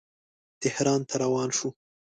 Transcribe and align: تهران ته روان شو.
تهران 0.61 1.01
ته 1.09 1.15
روان 1.23 1.49
شو. 1.57 1.69